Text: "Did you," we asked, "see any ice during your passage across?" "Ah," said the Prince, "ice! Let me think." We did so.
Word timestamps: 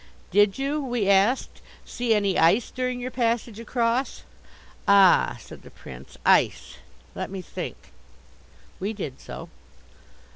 "Did 0.31 0.57
you," 0.57 0.81
we 0.81 1.07
asked, 1.07 1.61
"see 1.85 2.15
any 2.15 2.35
ice 2.39 2.71
during 2.71 2.99
your 2.99 3.11
passage 3.11 3.59
across?" 3.59 4.23
"Ah," 4.87 5.37
said 5.39 5.61
the 5.61 5.69
Prince, 5.69 6.17
"ice! 6.25 6.77
Let 7.13 7.29
me 7.29 7.43
think." 7.43 7.77
We 8.79 8.93
did 8.93 9.19
so. 9.21 9.49